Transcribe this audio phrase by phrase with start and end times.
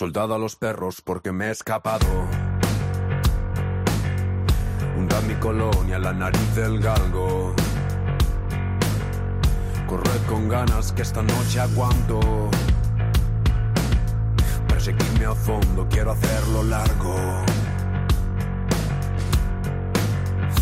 [0.00, 2.06] Soldado a los perros porque me he escapado.
[4.96, 7.54] Hunda mi colonia, la nariz del galgo.
[9.86, 12.48] Corred con ganas que esta noche aguanto.
[14.68, 17.14] Perseguirme a fondo, quiero hacerlo largo.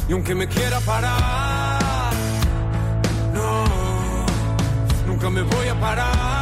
[0.08, 2.12] Y aunque me quiera parar,
[3.32, 6.37] no, nunca me voy a parar.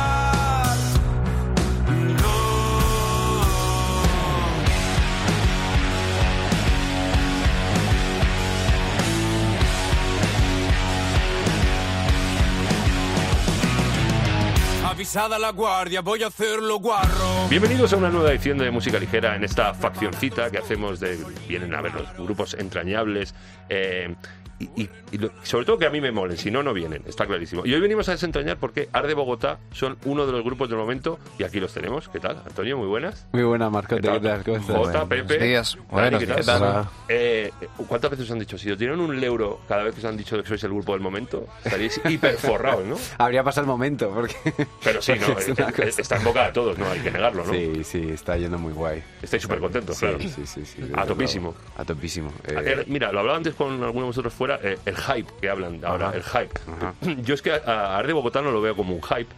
[14.97, 17.49] Avisada la guardia, voy a hacerlo guarro.
[17.51, 21.23] Bienvenidos a una nueva edición de Música Ligera en esta faccioncita que hacemos de...
[21.47, 23.35] Vienen a ver los grupos entrañables
[23.69, 24.15] eh,
[24.59, 27.03] y, y- y lo- sobre todo que a mí me molen, si no, no vienen,
[27.07, 27.65] está clarísimo.
[27.67, 31.19] Y hoy venimos a desentrañar porque Arde Bogotá son uno de los grupos del momento
[31.39, 32.09] y aquí los tenemos.
[32.09, 32.77] ¿Qué tal, Antonio?
[32.79, 33.27] Muy buenas.
[33.33, 34.23] Muy buena, Marcote, ¿Qué ¿qué tal?
[34.23, 34.45] tal?
[34.45, 34.77] ¿Cómo estás?
[34.77, 35.45] Jota, Buenos Pepe.
[35.45, 35.79] días.
[35.91, 36.47] Buenos ¿qué días.
[36.47, 36.89] tal?
[37.09, 37.51] Eh,
[37.87, 38.57] ¿Cuántas veces os han dicho?
[38.59, 40.93] Si os dieran un euro cada vez que os han dicho que sois el grupo
[40.93, 42.97] del momento, estaríais hiperforrados, ¿no?
[43.19, 44.35] Habría pasado el momento, porque...
[44.83, 46.01] Pero sí, no, Es una eh, cosa.
[46.03, 46.87] está en boca de todos, ¿no?
[46.91, 47.53] Hay que negarlo, ¿no?
[47.53, 49.03] Sí, sí, está yendo muy guay.
[49.23, 50.19] Estáis súper contentos, Sí, claro.
[50.21, 51.55] sí, sí, sí, A topísimo.
[51.77, 52.33] A topísimo.
[52.47, 55.51] Eh, Eh, Mira, lo hablaba antes con alguno de vosotros fuera, eh, el hype que
[55.51, 56.17] hablan ahora, Ajá.
[56.17, 56.61] el hype.
[56.71, 56.95] Ajá.
[57.23, 59.29] Yo es que a, a Arde Bogotá no lo veo como un hype,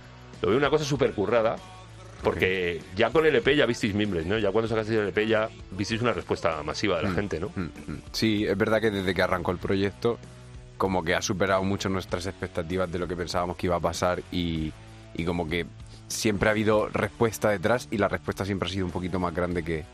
[0.42, 1.56] lo veo una cosa súper currada,
[2.22, 4.38] porque ya con el EP ya visteis mimbres, ¿no?
[4.38, 7.50] Ya cuando sacasteis el EP ya visteis una respuesta masiva de la gente, ¿no?
[7.54, 8.02] mm, mm.
[8.12, 10.18] Sí, es verdad que desde que arrancó el proyecto,
[10.76, 14.22] como que ha superado mucho nuestras expectativas de lo que pensábamos que iba a pasar
[14.32, 14.72] y,
[15.14, 15.66] y como que
[16.08, 19.62] siempre ha habido respuesta detrás y la respuesta siempre ha sido un poquito más grande
[19.62, 19.84] que,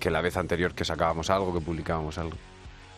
[0.00, 2.36] que la vez anterior que sacábamos algo, que publicábamos algo.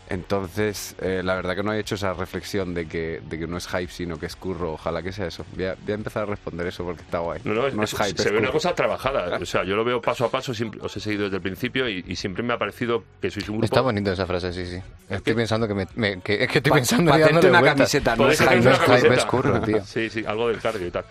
[0.08, 3.56] Entonces, eh, la verdad que no he hecho esa reflexión de que, de que no
[3.56, 4.72] es hype, sino que es curro.
[4.72, 5.44] Ojalá que sea eso.
[5.54, 7.40] Voy a, voy a empezar a responder eso porque está guay.
[7.44, 9.38] No, no, es, es hype, se es ve una cosa trabajada.
[9.38, 11.88] O sea, yo lo veo paso a paso, siempre, os he seguido desde el principio
[11.88, 13.64] y, y siempre me ha parecido que sois un grupo...
[13.66, 14.82] Está bonita esa frase, sí, sí.
[15.08, 18.28] Estoy pensando que me, me- que, es que estoy Pa- pensando dándole una camiseta, no
[18.30, 18.60] es hype.
[18.60, 19.84] no hype, es curro, tío.
[19.84, 21.04] Sí, sí, algo del cardio y tal.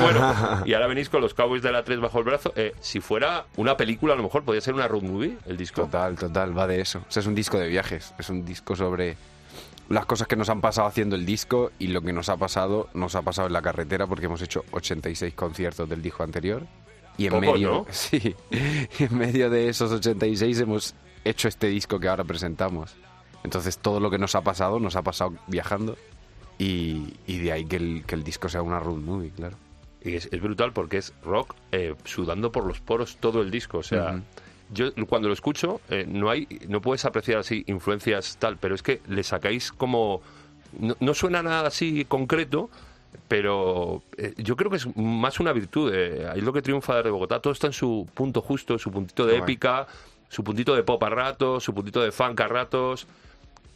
[0.00, 2.52] bueno, y ahora venís con los Cowboys de la 3 bajo el brazo.
[2.56, 5.82] Eh, si fuera una película, a lo mejor podría ser una road movie, el disco.
[5.82, 7.00] Total, total, va de eso.
[7.08, 8.14] O sea, es un disco de viajes.
[8.18, 9.16] Es un disco sobre
[9.88, 12.88] las cosas que nos han pasado haciendo el disco y lo que nos ha pasado,
[12.94, 16.66] nos ha pasado en la carretera porque hemos hecho 86 conciertos del disco anterior.
[17.16, 17.86] Y en medio, ¿no?
[17.90, 18.34] sí,
[18.98, 20.94] y en medio de esos 86 hemos
[21.24, 22.94] hecho este disco que ahora presentamos.
[23.44, 25.96] Entonces todo lo que nos ha pasado, nos ha pasado viajando.
[26.58, 29.56] Y, y de ahí que el, que el disco sea una road movie, claro.
[30.02, 33.78] Y es, es brutal porque es rock eh, sudando por los poros todo el disco.
[33.78, 34.22] O sea.
[34.72, 38.82] Yo cuando lo escucho, eh, no hay no puedes apreciar así influencias tal, pero es
[38.82, 40.22] que le sacáis como.
[40.78, 42.68] No, no suena nada así concreto,
[43.28, 45.92] pero eh, yo creo que es más una virtud.
[45.94, 47.40] eh, ahí es lo que triunfa de Bogotá.
[47.40, 49.86] Todo está en su punto justo, su puntito de épica,
[50.28, 53.06] su puntito de pop a ratos, su puntito de funk a ratos.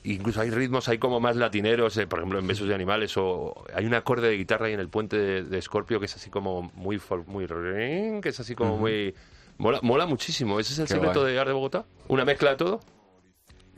[0.05, 3.65] Incluso hay ritmos ahí como más latineros, eh, por ejemplo en Besos de Animales, o
[3.75, 6.31] hay un acorde de guitarra ahí en el puente de, de Scorpio que es así
[6.31, 9.15] como muy muy que es así como muy...
[9.59, 10.59] Mola, mola muchísimo.
[10.61, 11.33] ¿Ese es el Qué secreto guay.
[11.35, 11.85] de Ar de Bogotá?
[12.09, 12.81] ¿Una mezcla de todo?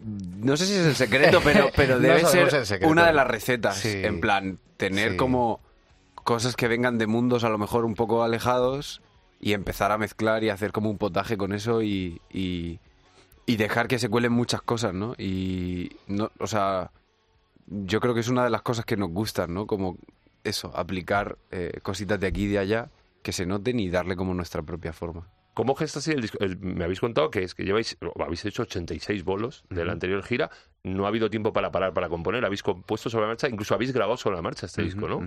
[0.02, 2.91] No sé si es el secreto, pero, pero No debe ser secreto.
[2.91, 3.76] una de las recetas.
[3.78, 3.90] Sí.
[4.02, 5.16] En plan, tener Sí.
[5.16, 5.60] como
[6.24, 9.02] cosas que vengan de mundos a lo mejor un poco alejados
[9.40, 12.78] y empezar a mezclar y hacer como un potaje con eso y, y,
[13.46, 15.14] y dejar que se cuelen muchas cosas, ¿no?
[15.19, 16.90] Y, no, o sea,
[17.66, 19.66] yo creo que es una de las cosas que nos gustan, ¿no?
[19.66, 19.96] Como
[20.44, 22.90] eso, aplicar eh, cositas de aquí y de allá
[23.22, 25.26] que se noten y darle como nuestra propia forma.
[25.55, 26.38] ¿Cómo gesta así el disco?
[26.41, 30.22] El- me habéis contado que es que lleváis, habéis hecho 86 bolos de la anterior
[30.22, 30.50] gira,
[30.84, 33.93] no ha habido tiempo para parar para componer, habéis compuesto sobre la marcha, incluso habéis
[33.93, 35.19] grabado sobre la marcha este disco, ¿no?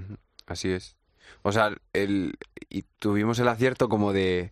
[0.45, 0.97] Así es.
[1.41, 2.35] O sea, el,
[2.69, 4.51] y tuvimos el acierto como de,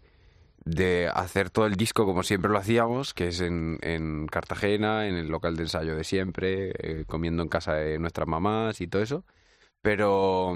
[0.66, 5.16] de hacer todo el disco como siempre lo hacíamos, que es en, en Cartagena, en
[5.16, 9.02] el local de ensayo de siempre, eh, comiendo en casa de nuestras mamás y todo
[9.02, 9.26] eso.
[9.82, 10.54] Pero,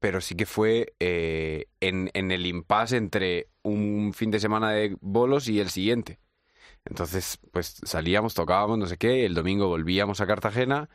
[0.00, 4.96] pero sí que fue eh, en, en el impasse entre un fin de semana de
[5.00, 6.20] bolos y el siguiente.
[6.84, 10.88] Entonces, pues salíamos, tocábamos, no sé qué, el domingo volvíamos a Cartagena,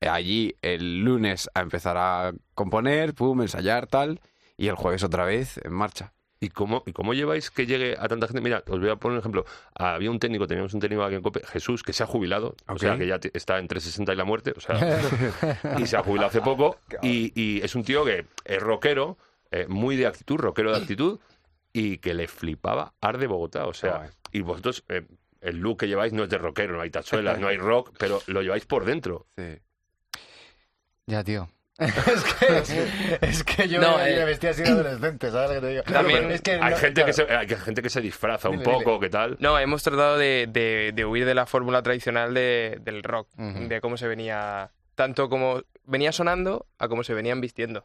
[0.00, 4.20] allí el lunes a empezar a componer, pum, ensayar, tal,
[4.56, 6.14] y el jueves otra vez en marcha.
[6.42, 8.40] ¿Y cómo, ¿Y cómo lleváis que llegue a tanta gente?
[8.40, 9.44] Mira, os voy a poner un ejemplo.
[9.74, 12.78] Había un técnico, teníamos un técnico aquí en Cope, Jesús, que se ha jubilado, o
[12.78, 14.74] sea, que ya está entre 60 y la muerte, o sea,
[15.78, 19.18] y se ha jubilado hace poco, y, y es un tío que es rockero,
[19.50, 21.20] eh, muy de actitud, rockero de actitud,
[21.74, 25.06] y que le flipaba Arde Bogotá, o sea, y vosotros, eh,
[25.42, 28.22] el look que lleváis no es de rockero, no hay tachuelas, no hay rock, pero
[28.28, 29.26] lo lleváis por dentro.
[29.36, 29.58] Sí.
[31.06, 31.50] Ya, tío.
[32.06, 34.16] es, que, es que yo No, me, eh.
[34.18, 35.82] me vestía así de adolescente, ¿sabes lo que te digo?
[35.84, 38.90] También es que Hay no- gente, que se, hay gente que se disfraza un poco,
[38.96, 39.00] dile.
[39.00, 39.36] ¿qué tal?
[39.40, 43.80] No, hemos tratado de, de- de huir de la fórmula tradicional de- del rock, de
[43.80, 47.84] cómo se venía, tanto como venía sonando a cómo se venían vistiendo.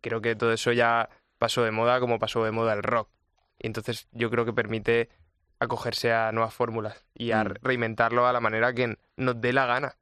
[0.00, 1.08] Creo que todo eso ya
[1.38, 3.08] pasó de moda como pasó de moda el rock.
[3.58, 5.08] Y entonces yo creo que permite
[5.60, 7.54] acogerse a nuevas fórmulas y a Mm.
[7.62, 9.96] reinventarlo a la manera que nos dé la gana.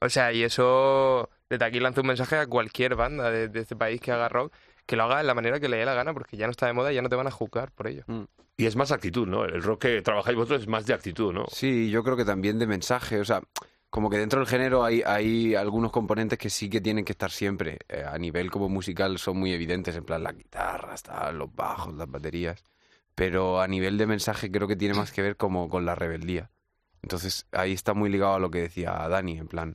[0.00, 3.76] O sea, y eso, desde aquí lanzo un mensaje a cualquier banda de, de este
[3.76, 4.52] país que haga rock,
[4.86, 6.66] que lo haga de la manera que le dé la gana, porque ya no está
[6.66, 8.04] de moda y ya no te van a juzgar por ello.
[8.56, 9.44] Y es más actitud, ¿no?
[9.44, 11.46] El rock que trabajáis vosotros es más de actitud, ¿no?
[11.50, 13.40] Sí, yo creo que también de mensaje, o sea,
[13.88, 17.30] como que dentro del género hay, hay algunos componentes que sí que tienen que estar
[17.30, 17.78] siempre.
[17.88, 21.94] Eh, a nivel como musical son muy evidentes, en plan las guitarras, tal, los bajos,
[21.94, 22.64] las baterías.
[23.14, 26.50] Pero a nivel de mensaje creo que tiene más que ver como con la rebeldía.
[27.02, 29.74] Entonces ahí está muy ligado a lo que decía Dani, en plan,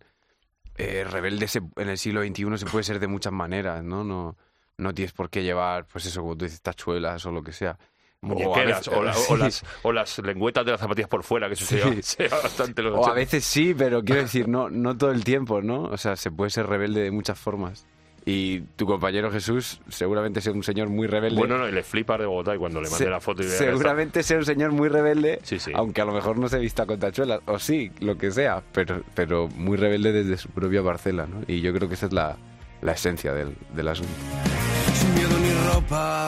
[0.77, 4.03] eh, rebelde se- en el siglo XXI se puede ser de muchas maneras, ¿no?
[4.03, 4.35] No,
[4.77, 7.77] no tienes por qué llevar, pues eso, como tú dices, tachuelas o lo que sea.
[8.21, 9.03] O veces- o,
[9.37, 12.01] las, o las lengüetas de las zapatillas por fuera, que eso Sí.
[12.01, 13.13] se bastante los O a 80.
[13.13, 15.83] veces sí, pero quiero decir, no, no todo el tiempo, ¿no?
[15.83, 17.85] O sea, se puede ser rebelde de muchas formas.
[18.27, 21.37] Y tu compañero Jesús seguramente sea un señor muy rebelde.
[21.37, 23.45] Bueno, no, y le flipa de Bogotá y cuando le mande Se- la foto y
[23.45, 25.71] vea seguramente sea un señor muy rebelde, Sí, sí.
[25.75, 29.03] aunque a lo mejor no se vista con tachuelas, o sí, lo que sea, pero,
[29.13, 31.41] pero muy rebelde desde su propia parcela, ¿no?
[31.47, 32.35] Y yo creo que esa es la,
[32.81, 34.11] la esencia del, del asunto.
[34.95, 36.27] Sin miedo ni ropa,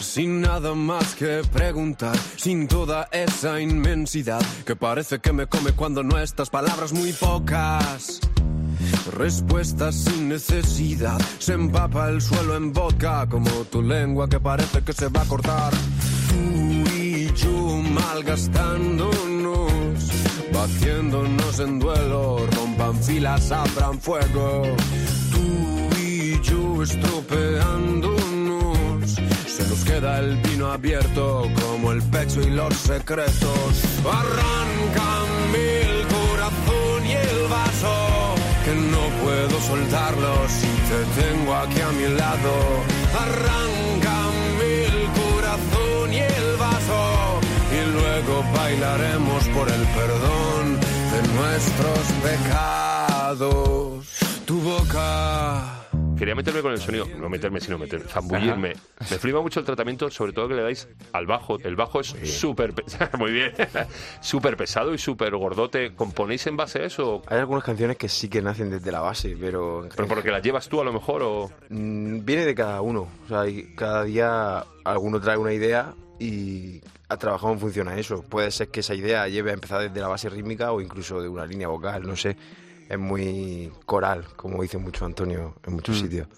[0.00, 6.04] sin nada más que preguntar, sin toda esa inmensidad que parece que me come cuando
[6.04, 8.20] no estas palabras muy pocas.
[9.10, 14.92] Respuestas sin necesidad, se empapa el suelo en vodka como tu lengua que parece que
[14.92, 15.72] se va a cortar.
[16.28, 16.36] Tú
[16.96, 19.70] y yo malgastándonos,
[20.52, 24.62] batiéndonos en duelo, rompan filas, abran fuego.
[25.32, 29.10] Tú y yo estropeándonos,
[29.46, 33.82] se nos queda el vino abierto como el pecho y los secretos.
[34.04, 37.94] Arráncame el corazón y el vaso,
[38.74, 42.52] no puedo soltarlo si te tengo aquí a mi lado.
[43.24, 47.40] Arráncame el corazón y el vaso,
[47.72, 50.80] y luego bailaremos por el perdón
[51.12, 54.06] de nuestros pecados.
[54.46, 55.69] Tu boca.
[56.20, 58.74] Quería meterme con el sonido, no meterme, sino meter, zambullirme.
[59.10, 61.58] Me flipa mucho el tratamiento, sobre todo que le dais al bajo.
[61.58, 62.84] El bajo es súper pe-
[63.18, 63.52] muy bien,
[64.20, 65.94] súper pesado y súper gordote.
[65.94, 67.22] ¿Componéis en base a eso?
[67.26, 70.68] Hay algunas canciones que sí que nacen desde la base, pero, ¿Pero porque las llevas
[70.68, 71.50] tú a lo mejor o...?
[71.70, 73.08] Mm, viene de cada uno.
[73.24, 73.44] O sea,
[73.74, 78.22] cada día alguno trae una idea y ha trabajado en función a eso.
[78.22, 81.28] Puede ser que esa idea lleve a empezar desde la base rítmica o incluso de
[81.30, 82.36] una línea vocal, no sé.
[82.90, 86.00] Es muy coral, como dice mucho Antonio en muchos Mm.
[86.02, 86.28] sitios.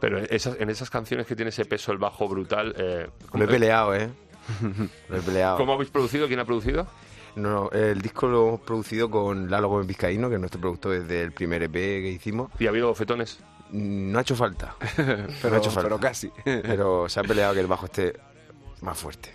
[0.00, 2.74] Pero en esas, en esas canciones que tiene ese peso, el bajo brutal...
[2.78, 4.08] Eh, Lo he peleado, ¿eh?
[5.08, 5.56] Lo he peleado.
[5.58, 6.26] ¿Cómo habéis producido?
[6.28, 6.86] ¿Quién ha producido?
[7.34, 10.92] No, no, el disco lo hemos producido con Lalo Gómez Vizcaíno, que es nuestro productor
[11.00, 12.50] desde el primer EP que hicimos.
[12.58, 13.40] ¿Y ha habido bofetones?
[13.72, 14.76] No ha hecho falta.
[14.96, 15.16] Pero,
[15.50, 15.82] no ha hecho falta.
[15.88, 16.30] pero casi.
[16.44, 18.14] Pero se ha peleado que el bajo esté
[18.82, 19.30] más fuerte.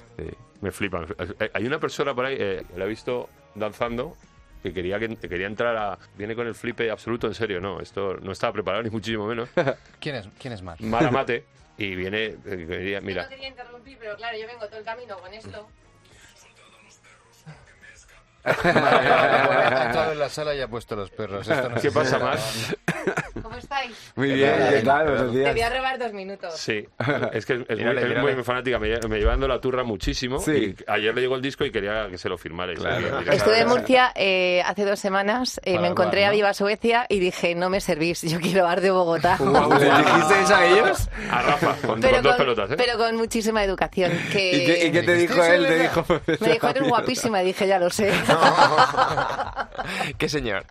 [0.62, 1.06] Me flipan.
[1.40, 4.16] Eh, Hay una persona por ahí, eh, la he visto danzando,
[4.62, 5.98] que quería, que, que quería entrar a...
[6.18, 7.80] Viene con el flipe absoluto, en serio, no.
[7.80, 9.50] Esto no estaba preparado, ni muchísimo menos.
[10.00, 10.80] ¿Quién es, quién es más?
[10.82, 11.46] Mala mate.
[11.78, 12.26] Y viene...
[12.26, 15.68] eh, quería- mira, No quería interrumpir, pero claro, yo vengo todo el camino con esto.
[18.44, 21.48] Ha entrado en la sala y ha puesto los perros.
[21.48, 22.76] Esto no ¿Qué pasa más?
[23.42, 23.92] ¿Cómo estáis?
[24.16, 25.08] Muy bien, ¿qué tal?
[25.08, 26.54] Buenos Te voy a robar dos minutos.
[26.56, 26.88] Sí,
[27.34, 30.40] es que es, muy, es muy fanática, me, me llevando la turra muchísimo.
[30.40, 30.76] Sí.
[30.78, 32.74] Y ayer le llegó el disco y quería que se lo firmara.
[32.74, 36.34] Estuve en Murcia eh, hace dos semanas, eh, me encontré a ¿no?
[36.34, 39.38] Viva Suecia y dije, no me servís, yo quiero bar de Bogotá.
[39.80, 41.10] ¿Les dijisteis a ellos?
[41.30, 42.76] A Rafa, con, pero, con dos con, pelotas, ¿eh?
[42.78, 44.12] pero con muchísima educación.
[44.32, 45.66] Que ¿Y qué, y qué te dijo él?
[45.66, 46.06] Te dijo,
[46.40, 48.12] Me dijo, eres guapísima, y dije, ya lo sé.
[50.18, 50.66] ¡Qué señor!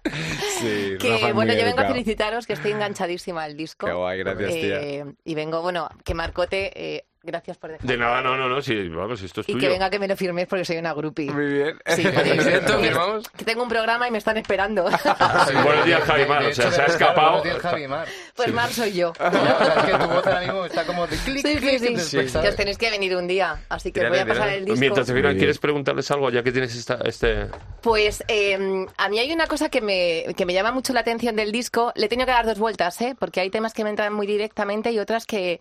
[0.60, 3.86] Sí, que Rafa bueno, yo vengo a felicitaros, que estoy enganchadísima al disco.
[3.86, 4.80] Qué guay, gracias, tía.
[4.80, 7.86] Eh, y vengo, bueno, que Marcote, eh, gracias por dejar.
[7.86, 9.60] De nada, no, no, no, sí, vamos, esto es Y tuyo.
[9.62, 11.30] que venga que me lo firmes porque soy una groupie.
[11.30, 11.78] Muy bien.
[11.86, 12.02] Sí,
[12.40, 12.78] ¿Cierto?
[12.78, 13.28] ¿Firmamos?
[13.30, 14.84] que tengo un programa y me están esperando.
[15.64, 17.38] Buenos días, Javi Mar, o sea, se ha escapado.
[17.38, 18.08] Buenos días, Javi Mar.
[18.34, 19.12] pues Mar soy yo.
[19.20, 21.98] O sea, es que tu voz ahora mismo está como de clic, Sí, sí, clic,
[21.98, 22.16] sí.
[22.40, 23.60] Que os tenéis que venir un día.
[23.68, 24.80] Así que voy a pasar el disco.
[24.80, 25.36] Mientras Muy bien.
[25.38, 27.46] ¿quieres preguntarles algo ya que tienes esta, este...
[27.82, 31.36] Pues eh, a mí hay una cosa que me, que me llama mucho la atención
[31.36, 31.92] del disco.
[31.94, 33.14] Le he tenido que dar dos vueltas, ¿eh?
[33.18, 35.60] Porque hay temas que me entran muy directamente y otras que,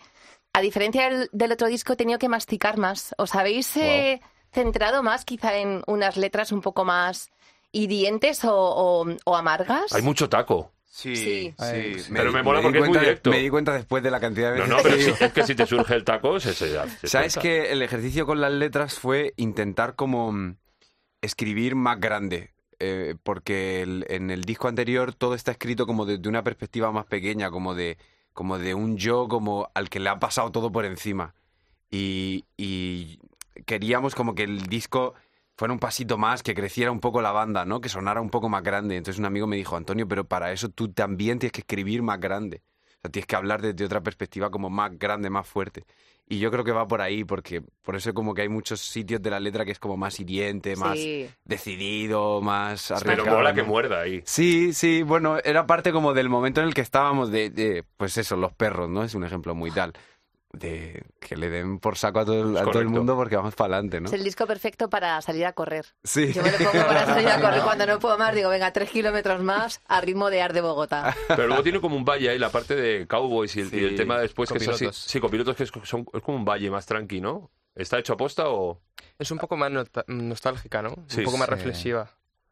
[0.53, 3.13] a diferencia del, del otro disco, he tenido que masticar más.
[3.17, 7.29] ¿Os habéis eh, centrado más quizá en unas letras un poco más
[7.71, 9.93] hirientes o, o- o amargas?
[9.93, 10.71] Hay mucho taco.
[10.91, 11.93] Sí, Sí.
[12.11, 13.29] Pero me mola di porque es muy directo.
[13.29, 15.33] Me di cuenta después de la cantidad de No, veces no, pero que si- es
[15.33, 18.51] que si te surge el taco, se, se, se ¿Sabes que el ejercicio con las
[18.51, 20.57] letras fue intentar como mm,
[21.21, 22.53] escribir más grande?
[22.79, 27.05] Eh, porque el- en el disco anterior todo está escrito como desde una perspectiva más
[27.05, 27.97] pequeña, como de,
[28.33, 31.35] como de un yo como al que le ha pasado todo por encima.
[31.91, 33.19] Y, y
[33.65, 35.15] queríamos como que el disco
[35.55, 37.81] fuera un pasito más, que creciera un poco la banda, ¿no?
[37.81, 38.95] Que sonara un poco más grande.
[38.95, 42.19] Entonces un amigo me dijo, Antonio, pero para eso tú también tienes que escribir más
[42.19, 42.61] grande.
[42.99, 45.85] O sea, tienes que hablar desde otra perspectiva como más grande, más fuerte.
[46.27, 49.21] Y yo creo que va por ahí, porque por eso como que hay muchos sitios
[49.21, 51.27] de la letra que es como más hiriente, más Sí.
[51.45, 53.37] decidido, más Pero arriesgado.
[53.37, 53.55] mola ¿no?
[53.55, 54.21] que muerda ahí.
[54.25, 58.17] Sí, sí, bueno, era parte como del momento en el que estábamos de, de, pues
[58.17, 59.03] eso, los perros, ¿no?
[59.03, 59.93] Es un ejemplo muy tal.
[60.51, 62.89] De que le den por saco a todo, el- a todo el Correcto.
[62.89, 64.07] mundo porque vamos para adelante, ¿no?
[64.07, 65.85] Es el disco perfecto para salir a correr.
[66.03, 66.33] Sí.
[66.33, 68.33] Yo me lo pongo para salir a correr cuando no puedo más.
[68.33, 71.15] Digo, venga, tres kilómetros más a ritmo de Ar de Bogotá.
[71.27, 73.89] Pero luego tiene como un valle ahí, la parte de Cowboys y el, y el
[73.91, 74.87] Sí, tema después que es así.
[74.91, 77.51] Sí, copilotos que es, son, es como un valle más tranqui, ¿no?
[77.75, 78.81] ¿Está hecho aposta o...?
[79.19, 79.71] Es un poco más
[80.07, 80.95] nostálgica, ¿no?
[81.07, 81.53] Sí, un poco más sí.
[81.55, 82.09] reflexiva,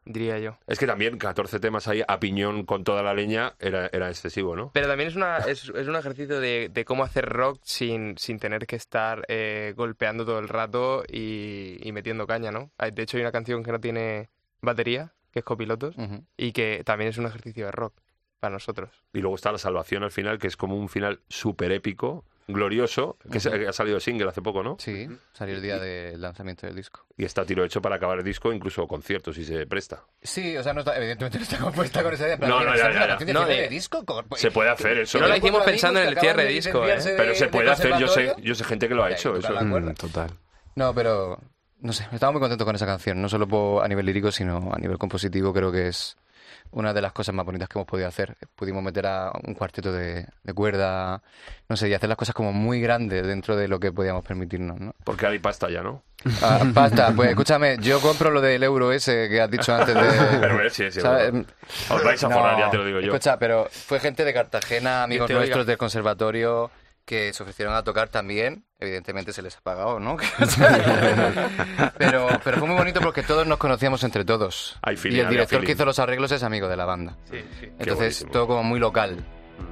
[0.08, 0.58] diría yo.
[0.66, 4.56] Es que también 14 temas ahí a piñón con toda la leña era, era excesivo,
[4.56, 4.70] ¿no?
[4.74, 8.38] Pero también es, una, es, es un ejercicio de, de cómo hacer rock sin, sin
[8.38, 12.70] tener que estar eh, golpeando todo el rato y, y metiendo caña, ¿no?
[12.78, 14.28] Hay- De hecho, hay una canción que no tiene
[14.60, 15.94] batería, que es Copilotos,
[16.36, 17.94] y que también es un ejercicio de rock
[18.40, 18.90] para nosotros.
[19.12, 23.16] Y luego está La Salvación al final, que es como un final súper épico, glorioso,
[23.30, 23.38] que
[23.68, 24.76] ha salido single hace poco, ¿no?
[24.80, 27.04] Sí, salió el día del lanzamiento del disco.
[27.16, 30.02] Y está tiro hecho para acabar el disco, incluso conciertos, si se presta.
[30.22, 32.36] Sí, o sea, no está, evidentemente no está compuesta con esa idea.
[32.38, 33.16] Pero No, no, ya, ya, ya.
[33.16, 34.04] ¿De No, de- de disco?
[34.04, 35.18] Con- Se puede hacer eso.
[35.20, 35.38] No lo ¿eh?
[35.38, 36.98] hicimos pensando en el cierre de disco, ¿eh?
[37.16, 39.34] Pero se de puede hacer, yo sé, yo sé gente que lo ha hecho.
[39.34, 39.64] toca Eso.
[39.64, 40.30] Mm, total.
[40.74, 41.38] No, pero
[41.80, 44.72] no sé, estaba muy contento con esa canción, no solo por- a nivel lírico, sino
[44.72, 46.16] a nivel compositivo, creo que es
[46.70, 48.36] una de las cosas más bonitas que hemos podido hacer.
[48.54, 51.22] Pudimos meter a un cuarteto de, de cuerda,
[51.68, 54.78] no sé, y hacer las cosas como muy grandes dentro de lo que podíamos permitirnos,
[54.78, 54.94] ¿no?
[55.04, 56.02] Porque hay pasta ya, ¿no?
[56.42, 60.38] Ah, pasta, pues escúchame, yo compro lo del euro ese que has dicho antes de...
[60.40, 61.32] Pero sí, sí, ¿sabes?
[61.88, 63.06] Os vais a forrar, ya te lo digo yo.
[63.06, 65.40] Escucha, pero fue gente de Cartagena, amigos oiga.
[65.40, 66.70] nuestros del conservatorio,
[67.08, 68.66] que se ofrecieron a tocar también.
[68.78, 70.18] Evidentemente se les ha pagado, ¿no?
[71.98, 74.78] pero, pero fue muy bonito porque todos nos conocíamos entre todos.
[74.82, 77.16] Hay feeling, y el director que hizo los arreglos es amigo de la banda.
[77.30, 77.70] Sí, sí.
[77.78, 79.24] Entonces, todo como muy local,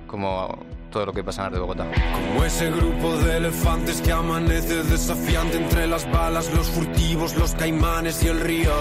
[0.07, 1.87] como todo lo que pasa en Arte de Bogotá.
[2.15, 8.23] Como ese grupo de elefantes que amanece desafiante entre las balas, los furtivos, los caimanes
[8.23, 8.73] y el río.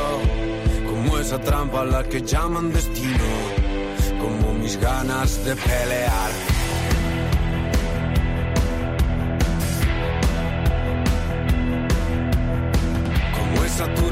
[0.86, 3.26] Como esa trampa a la que llaman destino.
[4.18, 6.55] Como mis ganas de pelear.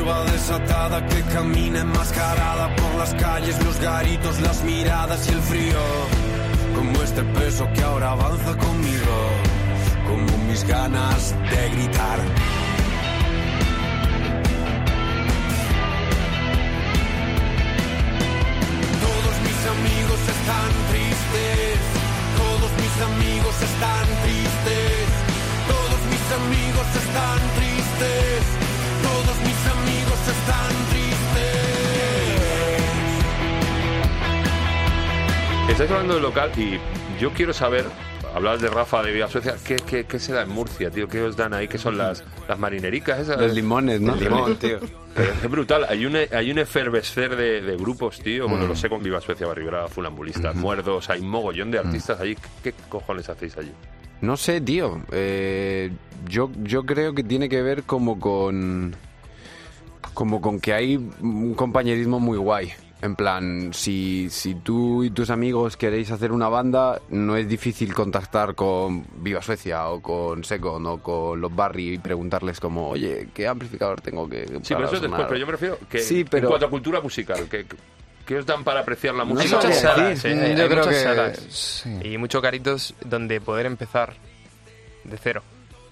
[0.03, 5.79] Turba desatada que camina enmascarada por las calles, los garitos, las miradas y el frío.
[6.75, 9.15] Como este peso que ahora avanza conmigo.
[10.07, 12.19] Como mis ganas de gritar.
[19.05, 21.79] Todos mis amigos están tristes.
[22.41, 25.07] Todos mis amigos están tristes.
[25.73, 28.72] Todos mis amigos están tristes.
[29.03, 31.53] Todos mis amigos están tristes.
[35.69, 36.79] Estáis hablando del local y
[37.19, 37.85] yo quiero saber,
[38.35, 41.07] hablabas de Rafa de Viva Suecia, ¿qué, qué, qué se da en Murcia, tío?
[41.07, 41.67] ¿Qué os dan ahí?
[41.67, 43.39] ¿Qué son las, las marinericas esas?
[43.39, 44.13] Los limones, ¿no?
[44.15, 44.79] El limón, tío.
[45.15, 48.47] Es brutal, hay un, hay un efervescer de, de grupos, tío.
[48.47, 48.51] Mm.
[48.51, 51.71] Bueno, lo sé con Viva Suecia, Barribra, Fulambulistas, Muerdos, hay mogollón Mm.
[51.71, 52.35] de artistas allí.
[52.63, 53.71] ¿Qué cojones hacéis allí?
[54.23, 55.01] No sé, tío.
[55.11, 55.91] Eh,
[56.29, 58.95] yo, yo creo que tiene que ver como con.
[60.13, 62.71] Como con que hay un compañerismo muy guay.
[63.01, 67.93] En plan, si, si tú y tus amigos queréis hacer una banda, no es difícil
[67.93, 73.27] contactar con Viva Suecia o con Second o con los Barry y preguntarles como, oye,
[73.33, 75.27] ¿qué amplificador tengo que Sí, pero eso es después, sonar?".
[75.27, 77.65] pero yo me refiero que Sí, pero- en cuanto a cultura musical, ¿qué,
[78.25, 79.57] qué os dan para apreciar la No música?
[79.59, 80.25] Hay muchas salas.
[80.25, 80.29] ¿eh?
[80.29, 81.37] Hay, yo hay creo muchas que salas.
[81.49, 81.99] sí.
[82.03, 84.13] Y muchos caritos donde poder empezar
[85.03, 85.43] de cero.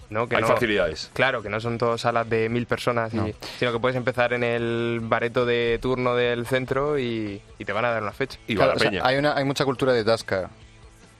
[0.09, 0.27] ¿no?
[0.27, 1.09] Que Hay no- facilidades.
[1.13, 3.27] Claro, que no son todas salas de mil personas, y- No.
[3.57, 7.85] sino que puedes empezar en el bareto de turno del centro y, y te van
[7.85, 8.37] a dar una fecha.
[8.45, 9.03] Y va la o sea, peña.
[9.05, 10.49] hay, una, hay mucha cultura de tasca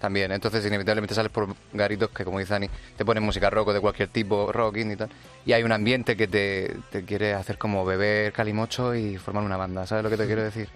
[0.01, 3.73] también, entonces inevitablemente sales por garitos que, como dice Ani, te ponen música rock o
[3.73, 5.09] de cualquier tipo, rock, indie y tal,
[5.45, 9.55] y hay un ambiente que te, te quiere hacer como beber calimocho y formar una
[9.57, 10.67] banda, ¿sabes lo que te quiero decir?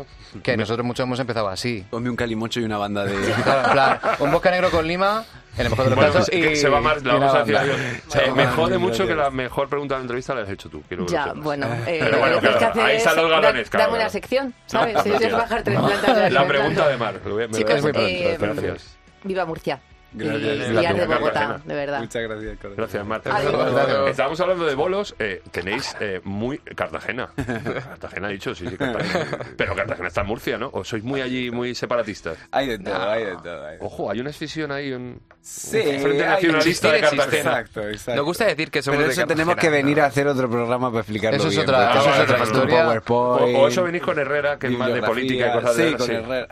[0.44, 1.86] Que nosotros muchos hemos empezado así.
[1.89, 3.15] Ponme un calimocho y una banda de...
[3.44, 5.25] Claro, en plan, un bosque negro con lima
[5.58, 6.34] En el mejor de los Bueno, casos.
[6.34, 9.29] y- se va más, la y vamos a decir Eh, me jode mucho que la
[9.32, 10.82] mejor pregunta de la entrevista la has hecho tú.
[10.88, 11.67] Quiero Ya, bueno.
[11.88, 14.10] Eh, Pero bueno, que claro, que ahí están es los galones, da- claro, Dame una
[14.10, 14.94] sección, ¿sabes?
[14.96, 17.20] No, Si no bajar tres plantas La pregunta de Mar.
[17.25, 18.62] lo voy a- me Chicos, voy a- Es muy pronto, eh, es muy pronto.
[18.62, 18.98] Gracias.
[19.25, 19.82] Viva Murcia.
[20.13, 20.41] Gracias.
[20.41, 21.17] Y, y Gracias, de Cartagena.
[21.19, 22.00] Bogotá, de verdad.
[22.00, 22.75] Muchas gracias, corazón.
[22.77, 23.35] Gracias, Marta.
[23.35, 24.09] Adiós.
[24.09, 25.15] Estábamos hablando de bolos.
[25.19, 26.57] eh, tenéis eh, muy.
[26.59, 27.29] Cartagena.
[27.35, 29.38] Cartagena ha dicho, sí, sí, Cartagena.
[29.57, 30.69] Pero Cartagena está en Murcia, ¿no?
[30.74, 32.38] ¿O sois muy allí, muy separatistas?
[32.51, 33.65] Hay de todo, hay de todo.
[33.65, 33.88] hay de todo.
[33.88, 34.91] Ojo, hay una escisión ahí.
[34.93, 35.19] Un...
[35.41, 37.50] Sí, Frente hay- Nacionalista de existe, Cartagena.
[37.51, 38.15] Exacto, exacto.
[38.15, 40.03] Nos gusta decir que somos Pero de eso tenemos que Cartagena, venir ¿no?
[40.03, 43.01] a hacer otro programa para explicarlo Eso es bien, otra- eso es otra un historia.
[43.09, 45.95] O, o eso venís con Herrera, que es más de política y cosas de Sí,
[45.95, 46.13] con sí.
[46.13, 46.47] Herrera.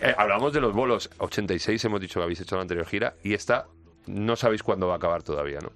[0.00, 1.08] Eh, hablamos de los bolos.
[1.18, 3.14] 86 hemos dicho que habéis hecho la anterior gira.
[3.22, 3.66] Y esta
[4.06, 5.72] no sabéis cuándo va a acabar todavía, ¿no?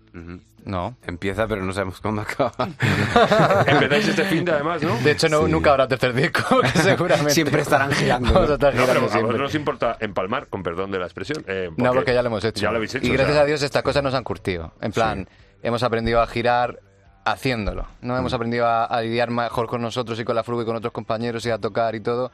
[0.65, 0.97] No.
[1.07, 2.53] Empieza, pero no sabemos cuándo acaba.
[3.67, 4.97] Empezáis este fin de además, ¿no?
[4.99, 5.51] De hecho, no, Sí.
[5.53, 7.31] nunca habrá tercer disco, que seguramente.
[7.33, 8.53] Siempre estarán girando, Vamos ¿no?
[8.53, 9.39] a estar No, pero girando a vosotros siempre.
[9.39, 11.45] no os importa empalmar, con perdón de la expresión.
[11.47, 12.61] eh, No, porque ya lo hemos hecho.
[12.63, 13.07] Ya lo habéis hecho.
[13.07, 14.73] Y o gracias sea, a Dios estas cosas nos han curtido.
[14.81, 15.27] En plan,
[15.63, 16.79] hemos aprendido a girar
[17.25, 17.87] haciéndolo.
[18.03, 18.19] No Mm.
[18.19, 20.93] hemos aprendido a, a lidiar mejor con nosotros y con la fruga y con otros
[20.93, 22.31] compañeros y a tocar y todo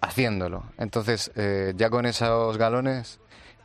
[0.00, 0.64] haciéndolo.
[0.78, 3.18] Entonces, eh, ya con esos galones,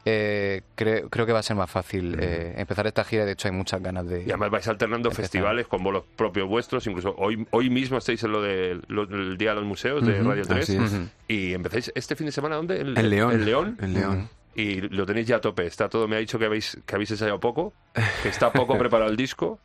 [0.06, 3.26] eh, creo, creo que va a ser más fácil eh, empezar esta gira.
[3.26, 4.22] De hecho, hay muchas ganas de.
[4.24, 5.24] Y además vais alternando Empezar.
[5.24, 6.86] festivales con bolos propios vuestros.
[6.88, 8.82] Incluso hoy, hoy mismo estáis en lo del
[9.38, 10.64] Día de los Museos de Radio 3.
[10.64, 10.92] así es.
[10.94, 11.08] Ujú.
[11.28, 12.80] Y empezáis este fin de semana, ¿dónde?
[12.82, 13.32] En, En León.
[13.34, 13.78] En León.
[13.82, 14.30] En León.
[14.56, 15.66] Y lo tenéis ya a tope.
[15.66, 16.08] Está todo.
[16.08, 17.74] Me ha dicho que habéis, que habéis ensayado poco,
[18.24, 19.60] que está poco preparado el disco.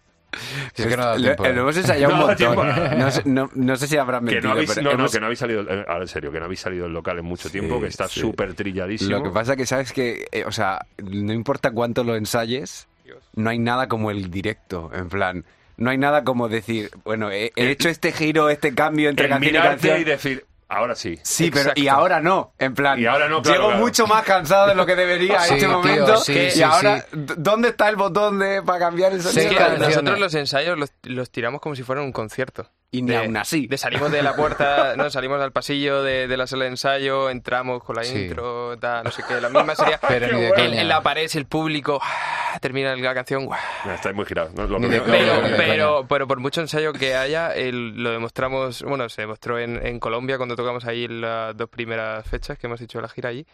[0.75, 1.59] Si es que no Lo- tiempo, lo eh.
[1.59, 2.99] hemos ensayado un No montón.
[2.99, 5.12] No sé, no- no sé si habrán Que mentido, no habéis, pero no, no, hemos-
[5.12, 7.49] que no habéis salido, eh, en serio, que no habéis salido del local en mucho
[7.50, 8.21] tiempo, Sí, que está sí.
[8.21, 9.11] súper trilladísimo.
[9.18, 12.87] Lo que pasa que sabes que, eh, o sea, no importa cuánto lo ensayes,
[13.35, 15.45] no hay nada como el directo, en plan,
[15.78, 19.49] no hay nada como decir, bueno, he, hecho este giro, este cambio entre el canción
[19.49, 20.00] y mirarte canción.
[20.00, 21.18] y decir, ahora sí.
[21.23, 23.85] Sí, pero y ahora no, en plan, Y ahora no, claro, llego claro.
[23.85, 26.62] mucho más cansado de lo que debería Sí, en este tío, momento sí, y sí,
[26.62, 29.78] ahora, ¿dónde está el botón de para cambiar el sonido?
[29.78, 32.70] Nosotros los ensayos los, los tiramos como si fueran un concierto.
[32.98, 33.66] Y ni de- aún así.
[33.66, 37.30] De salimos de la puerta, no, salimos al pasillo de, de la sala de ensayo,
[37.30, 38.24] entramos con la Sí.
[38.24, 39.40] intro, tal, no sé qué.
[39.40, 43.44] La misma sería Pero ni de en, la pared, el público ah, termina la canción.
[43.46, 43.58] guau.
[43.94, 44.54] Estáis muy girados.
[44.54, 44.66] ¿no?
[44.66, 49.58] Lo Pero, pero, pero por mucho ensayo que haya, el- lo demostramos, bueno, se demostró
[49.58, 53.30] en, en Colombia cuando tocamos ahí las dos primeras fechas que hemos hecho la gira
[53.30, 53.47] allí.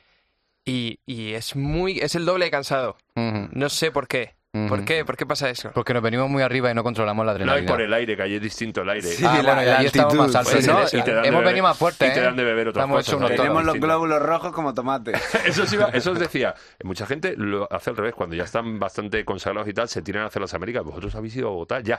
[0.64, 2.96] Y, y es muy, es el doble de cansado.
[3.16, 4.34] No sé por qué.
[4.68, 5.02] ¿Por qué?
[5.06, 5.70] ¿Por qué pasa eso?
[5.72, 7.72] Porque nos venimos muy arriba y no controlamos la No es adrenalina.
[7.72, 9.08] por el aire, que ahí es distinto el aire.
[9.08, 10.86] Sí, Ah, la- bueno, y la allí estamos más altos, Pues ¿no?
[10.88, 12.72] sí, y te dan de Hemos beber- venido más fuerte, y te dan de beber
[12.74, 13.06] toros.
[13.34, 15.14] Tenemos los glóbulos rojos como tomates.
[15.46, 16.54] Eso sí, va- eso os decía.
[16.84, 18.14] Mucha gente lo hace al revés.
[18.14, 20.84] Cuando ya están bastante consagrados y tal, se tiran hacia las Américas.
[20.84, 21.98] Vosotros habéis ido a Bogotá ya.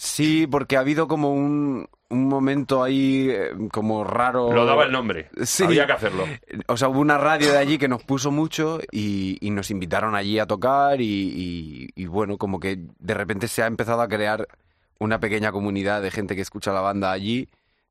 [0.00, 4.52] Sí, porque ha habido como un, un momento ahí eh, como raro.
[4.52, 5.28] Lo daba el nombre.
[5.42, 5.64] Sí.
[5.64, 6.24] Había que hacerlo.
[6.68, 10.14] O sea, hubo una radio de allí que nos puso mucho y, y nos invitaron
[10.14, 14.06] allí a tocar y, y- y bueno, como que de repente se ha empezado a
[14.08, 14.46] crear
[15.00, 17.48] una pequeña comunidad de gente que escucha la banda allí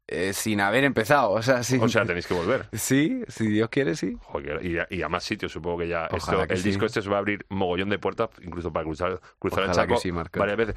[0.07, 1.31] eh, sin haber empezado.
[1.31, 1.77] O sea, sí.
[1.81, 2.69] O sea, tenéis que volver.
[2.71, 4.15] sí, si Dios quiere, sí.
[4.21, 6.05] Joder, y, a, más sitios, supongo que ya.
[6.05, 6.69] Esto- que el sí.
[6.69, 9.97] disco este se va a abrir mogollón de puertas, incluso para cruzar, cruzar el Chaco
[9.97, 10.75] sí, varias veces.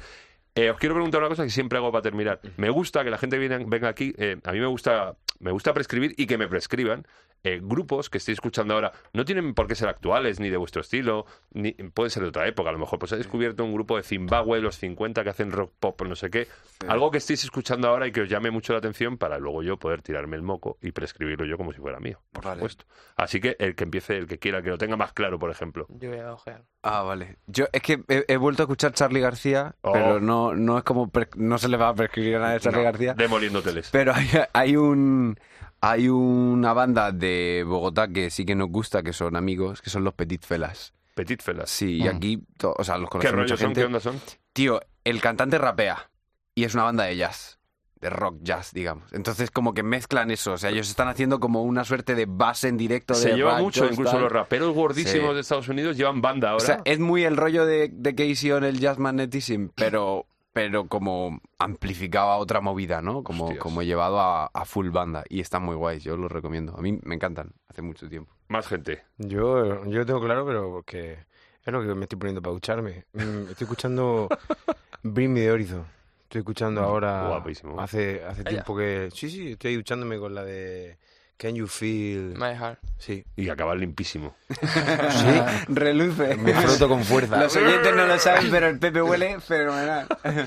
[0.55, 2.41] Eh, os quiero preguntar una cosa que siempre hago para terminar.
[2.57, 4.13] Me gusta que la gente viene- venga aquí.
[4.17, 7.05] eh, a mí me gusta, me gusta prescribir y que me prescriban.
[7.43, 10.81] Eh, grupos que estéis escuchando ahora no tienen por qué ser actuales ni de vuestro
[10.81, 12.69] estilo, ni puede ser de otra época.
[12.69, 15.71] A lo mejor pues he descubierto un grupo de Zimbabue, los 50, que hacen rock
[15.79, 16.47] pop, no sé qué.
[16.87, 19.77] Algo que estéis escuchando ahora y que os llame mucho la atención para luego yo
[19.77, 22.55] poder tirarme el moco y prescribirlo yo como si fuera mío, por Vale.
[22.57, 22.85] supuesto.
[23.15, 25.51] Así que el que empiece, el que quiera, el que lo tenga más claro, por
[25.51, 25.85] ejemplo.
[25.89, 26.63] Yo voy a ojear.
[26.83, 27.37] Ah, vale.
[27.47, 29.91] Yo es que he, he vuelto a escuchar Charlie García, Oh.
[29.93, 31.09] pero no, no es como.
[31.09, 33.13] pre- no se le va a prescribir a nadie Charlie No, García.
[33.15, 33.89] Demoliendo teles.
[33.91, 35.37] Pero hay, hay un
[35.81, 40.03] hay una banda de Bogotá que sí que nos gusta, que son amigos, que son
[40.03, 40.93] los Petit Felas.
[41.15, 41.69] Petit Felas.
[41.69, 42.15] Sí, y Mm.
[42.15, 43.67] aquí, to- o sea, los ¿Qué conoce mucha rollo son?
[43.67, 43.81] gente.
[43.81, 44.19] ¿Qué onda son?
[44.53, 46.09] Tío, el cantante rapea
[46.55, 47.59] y es una banda de jazz,
[47.99, 49.11] de rock jazz, digamos.
[49.13, 52.67] Entonces como que mezclan eso, o sea, ellos están haciendo como una suerte de base
[52.67, 54.21] en directo de Se lleva rap, mucho, incluso tal.
[54.21, 55.35] los raperos gordísimos Sí.
[55.35, 56.65] de Estados Unidos llevan banda O ahora.
[56.65, 61.39] sea, es muy el rollo de, de Casey on el Jazz Magnetism, pero, pero como
[61.59, 63.23] amplificado a otra movida, ¿no?
[63.23, 63.63] Como, Hostias.
[63.63, 65.23] como llevado a, a full banda.
[65.29, 66.75] Y están muy guays, yo los recomiendo.
[66.77, 68.33] A mí me encantan, hace mucho tiempo.
[68.49, 69.03] Más gente.
[69.17, 73.05] Yo, yo lo tengo claro, pero que es lo que me estoy poniendo para ducharme.
[73.13, 74.27] Mm, Estoy escuchando
[75.03, 75.85] Bring Me the Horizon.
[76.23, 77.27] Estoy escuchando ahora.
[77.27, 77.79] Guapísimo.
[77.79, 79.09] Hace, hace tiempo que.
[79.13, 80.97] Sí, sí, estoy duchándome con la de
[81.41, 82.35] Can You Feel.
[82.37, 82.77] My Heart.
[82.99, 83.25] Sí.
[83.35, 84.35] Y acabar limpísimo.
[84.61, 86.35] Sí, reluce.
[86.37, 87.37] Me froto con fuerza.
[87.41, 90.05] Los oyentes no lo saben, pero el Pepe huele fenomenal.
[90.23, 90.45] Eh,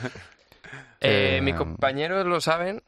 [1.00, 2.80] Eh, mis compañeros lo saben,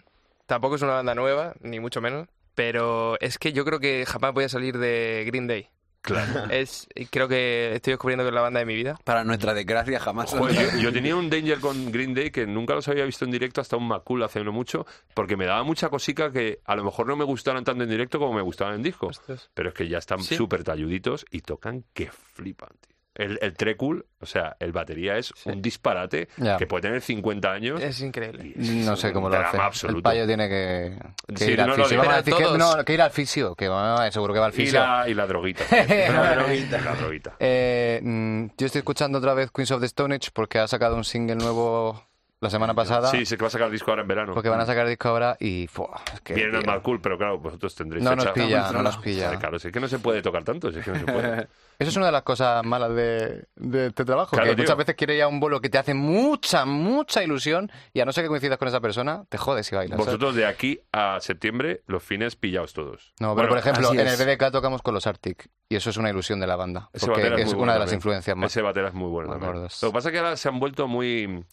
[0.46, 4.32] tampoco es una banda nueva, ni mucho menos, pero es que yo creo que jamás
[4.32, 5.68] voy a salir de Green Day.
[6.06, 6.44] Claro.
[6.50, 8.98] Es, creo que estoy descubriendo que es la banda de mi vida.
[9.04, 10.30] Para nuestra desgracia jamás.
[10.32, 13.30] Joder, yo, yo tenía un Danger con Green Day que nunca los había visto en
[13.32, 16.84] directo hasta un Macul hace no mucho, porque me daba mucha cosica que a lo
[16.84, 19.10] mejor no me gustaban tanto en directo como me gustaban en disco.
[19.52, 20.34] Pero es que ya están Sí.
[20.36, 22.95] súper talluditos y tocan que flipan, tío.
[23.18, 26.59] El, el Trecul, o sea, el batería es un disparate Ya.
[26.59, 27.83] que puede tener 50 años.
[27.83, 28.52] Es increíble.
[28.57, 29.57] No sé cómo lo hace.
[29.57, 29.98] absoluto.
[29.98, 30.98] El payo tiene que,
[31.29, 31.96] que Sí, ir al no fisio.
[31.98, 32.37] Vamos a digo.
[32.38, 34.81] decir que, no, que ir al fisio, que va, seguro que va al Y fisio.
[34.81, 35.64] la, y la droguita.
[35.70, 36.81] la droguita.
[36.83, 37.37] La droguita.
[37.40, 40.94] Eh, mm, yo estoy escuchando otra vez Queens of the Stone Age porque ha sacado
[40.96, 42.05] un single nuevo
[42.40, 43.09] la semana pasada.
[43.11, 44.35] Sí, sé que va a sacar disco ahora en verano.
[44.35, 45.66] Porque van a sacar disco ahora y...
[45.68, 46.02] ¡fua!
[46.12, 48.35] es que, Viene el tío, Malcool, pero claro, vosotros tendréis No nos fecha.
[48.35, 49.38] pilla, no nos pilla.
[49.38, 51.48] Claro, es que no se puede tocar tanto, si es que no se puede.
[51.78, 54.64] Eso es una de las cosas malas de, de este trabajo, Claro, que tío.
[54.64, 58.04] muchas veces quieres ir a un bolo que te hace mucha, mucha ilusión y a
[58.04, 59.96] no ser que coincidas con esa persona, te jodes y bailas.
[59.96, 60.06] ¿sabes?
[60.06, 63.12] Vosotros de aquí a septiembre, los fines pillaos todos.
[63.20, 64.16] No, pero Bueno, por ejemplo, en el.
[64.16, 67.22] BDK tocamos con los Arctic y eso es una ilusión de la banda, Ese porque
[67.26, 67.98] es muy una bueno de las también.
[67.98, 68.50] influencias más.
[68.52, 69.52] Ese batera es muy bueno más también.
[69.54, 69.82] gordos.
[69.82, 71.44] Lo que pasa es que ahora se han vuelto muy...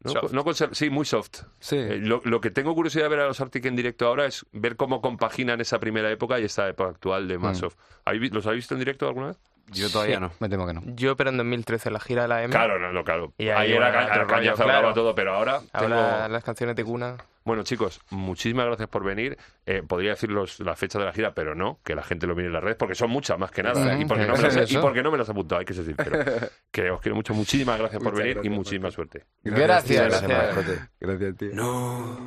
[0.00, 1.44] No, sí, muy soft.
[1.60, 1.76] Sí.
[1.76, 4.44] Eh, lo, lo que tengo curiosidad de ver a los Arctic en directo ahora es
[4.52, 7.60] ver cómo compaginan esa primera época y esta época actual de más Mm.
[7.60, 7.76] soft.
[8.04, 9.38] ¿Habéis vi- ¿Los habéis visto en directo alguna vez?
[9.72, 10.20] Yo todavía Sí.
[10.20, 10.32] no.
[10.40, 10.82] Me temo que no.
[10.94, 12.50] Yo, pero en 2013, la gira de la M.
[12.52, 13.32] Claro, no, no, claro.
[13.38, 14.94] Y ahí ahí, era bueno, ca- otro cañazo, rollo, hablaba claro.
[14.94, 16.28] todo, pero ahora Ahora tengo...
[16.28, 17.16] las canciones de cuna.
[17.44, 19.36] Bueno, chicos, muchísimas gracias por venir.
[19.66, 22.34] Eh, podría decir los- la fecha de la gira, pero no, que la gente lo
[22.34, 23.98] mire en las redes, porque son muchas más que nada.
[23.98, 24.80] Y, porque no me las, y eso.
[24.80, 26.24] porque no me las he apuntado, hay que ser sincero.
[26.70, 27.34] que os quiero mucho.
[27.34, 29.24] Muchísimas gracias por Muchas venir y gracias, muchísima suerte.
[29.42, 30.08] Gracias.
[30.22, 30.56] Gracias.
[30.56, 30.78] Marcote.
[31.00, 31.50] Gracias, tío.
[31.54, 32.18] No,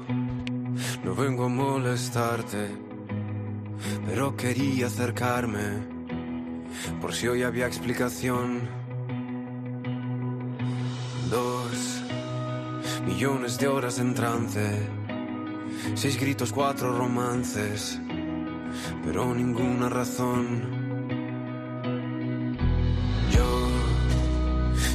[1.04, 2.68] no vengo a molestarte,
[4.06, 5.97] pero quería acercarme
[7.02, 8.62] por si hoy había explicación.
[11.30, 12.04] Dos
[13.06, 14.88] millones de horas en trance,
[15.96, 18.00] seis gritos, cuatro romances,
[19.06, 20.78] pero ninguna razón.
[23.32, 23.70] Yo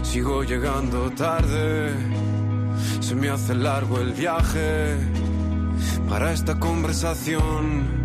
[0.02, 1.92] sigo llegando tarde.
[3.00, 4.96] Se me hace largo el viaje
[6.08, 8.01] para esta conversación.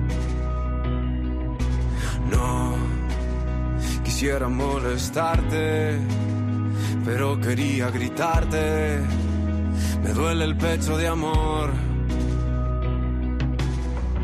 [4.18, 6.00] Quisiera molestarte,
[7.06, 9.00] pero quería gritarte.
[10.02, 11.72] Me duele el pecho de amor.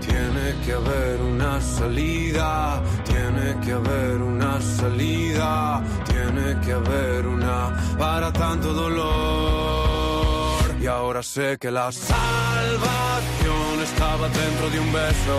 [0.02, 8.34] Tiene que haber una salida, tiene que haber una salida, tiene que haber una para
[8.34, 10.76] tanto dolor.
[10.82, 15.38] Y ahora sé que la salvación estaba dentro de un beso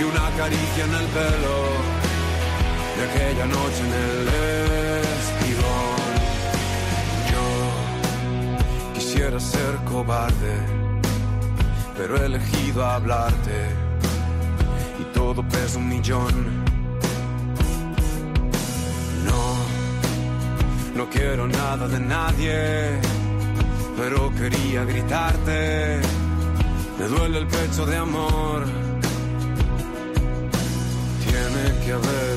[0.00, 1.71] y una caricia en el pelo
[3.02, 4.28] de aquella noche en el
[5.18, 6.00] espigón.
[7.32, 10.82] Yo quisiera ser cobarde
[11.96, 13.58] pero he elegido hablarte
[14.98, 16.34] y todo pesa un millón.
[19.28, 19.42] No,
[20.96, 23.00] no quiero nada de nadie,
[23.96, 26.00] pero quería gritarte.
[26.98, 28.64] Me duele el pecho de amor.
[31.24, 32.31] Tiene que haber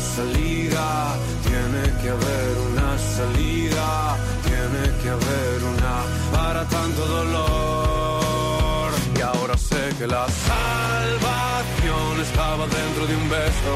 [0.00, 5.94] salida, tiene que haber una salida, tiene que haber una
[6.32, 8.92] para tanto dolor.
[9.16, 13.74] Y ahora sé que la salvación estaba dentro de un beso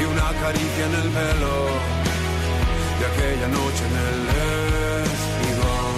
[0.00, 1.56] y una caricia en el pelo
[2.98, 4.20] de aquella noche en el
[5.12, 5.94] espigón.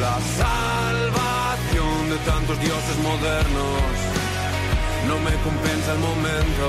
[0.00, 3.94] La salvación de tantos dioses modernos
[5.08, 6.66] no me compensa el momento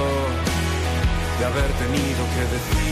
[1.40, 2.86] de haber tenido que decir.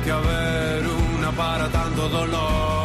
[0.00, 2.81] Que haber una para tanto dolor.